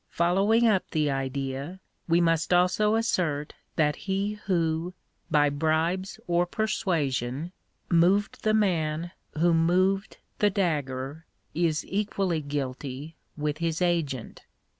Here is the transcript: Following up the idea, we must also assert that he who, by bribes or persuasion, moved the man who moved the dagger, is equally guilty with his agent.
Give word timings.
Following 0.09 0.65
up 0.67 0.89
the 0.89 1.11
idea, 1.11 1.79
we 2.07 2.19
must 2.21 2.51
also 2.51 2.95
assert 2.95 3.53
that 3.75 3.95
he 3.95 4.33
who, 4.45 4.95
by 5.29 5.47
bribes 5.51 6.19
or 6.25 6.47
persuasion, 6.47 7.51
moved 7.87 8.41
the 8.41 8.55
man 8.55 9.11
who 9.37 9.53
moved 9.53 10.17
the 10.39 10.49
dagger, 10.49 11.27
is 11.53 11.85
equally 11.87 12.41
guilty 12.41 13.15
with 13.37 13.59
his 13.59 13.79
agent. 13.79 14.41